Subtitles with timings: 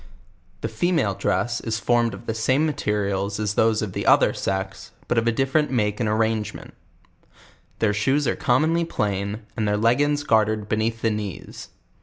[0.61, 4.89] The female dress is formed of the same materials as these of the other sex,
[5.07, 6.73] but of a different make and arrangement:
[7.77, 11.67] Their shoes are commonly plain, and their leggins gartered hcr.ea.th the knees.